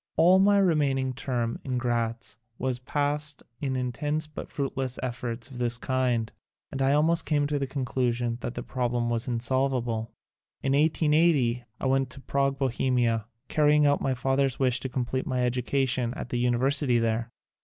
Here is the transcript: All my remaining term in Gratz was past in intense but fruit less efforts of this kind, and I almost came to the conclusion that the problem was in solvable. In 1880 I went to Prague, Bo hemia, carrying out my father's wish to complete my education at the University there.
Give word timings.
All 0.17 0.39
my 0.39 0.57
remaining 0.57 1.13
term 1.13 1.59
in 1.63 1.77
Gratz 1.77 2.39
was 2.57 2.79
past 2.79 3.43
in 3.59 3.75
intense 3.75 4.25
but 4.25 4.49
fruit 4.49 4.75
less 4.75 4.97
efforts 5.03 5.47
of 5.51 5.59
this 5.59 5.77
kind, 5.77 6.33
and 6.71 6.81
I 6.81 6.93
almost 6.93 7.23
came 7.23 7.45
to 7.45 7.59
the 7.59 7.67
conclusion 7.67 8.39
that 8.41 8.55
the 8.55 8.63
problem 8.63 9.09
was 9.11 9.27
in 9.27 9.39
solvable. 9.39 10.11
In 10.63 10.73
1880 10.73 11.65
I 11.79 11.85
went 11.85 12.09
to 12.09 12.19
Prague, 12.19 12.57
Bo 12.57 12.69
hemia, 12.69 13.25
carrying 13.47 13.85
out 13.85 14.01
my 14.01 14.15
father's 14.15 14.57
wish 14.57 14.79
to 14.79 14.89
complete 14.89 15.27
my 15.27 15.45
education 15.45 16.15
at 16.15 16.29
the 16.29 16.39
University 16.39 16.97
there. 16.97 17.29